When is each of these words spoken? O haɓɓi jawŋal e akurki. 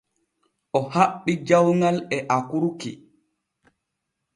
O 0.77 0.79
haɓɓi 0.93 1.31
jawŋal 1.47 1.97
e 2.15 2.17
akurki. 2.35 2.91